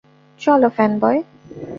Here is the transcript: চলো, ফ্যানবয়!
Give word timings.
চলো, 0.39 0.69
ফ্যানবয়! 0.69 1.19